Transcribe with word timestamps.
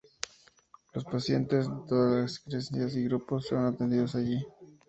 Los 0.95 1.05
pacientes 1.05 1.69
de 1.69 1.75
toda 1.87 2.21
las 2.21 2.39
creencias 2.39 2.95
y 2.95 3.03
grupos 3.03 3.45
son 3.45 3.65
atendidos 3.65 4.15
allí. 4.15 4.43